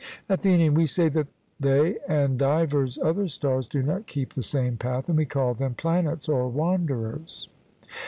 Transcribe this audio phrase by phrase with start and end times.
[0.29, 1.27] ATHENIAN: We say that
[1.59, 5.75] they and divers other stars do not keep the same path, and we call them
[5.75, 7.49] planets or wanderers.